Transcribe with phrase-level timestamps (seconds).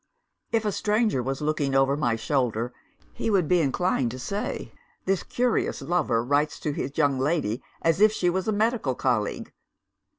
[0.51, 2.73] "If a stranger was looking over my shoulder,
[3.13, 4.73] he would be inclined to say,
[5.05, 9.53] This curious lover writes to his young lady as if she was a medical colleague!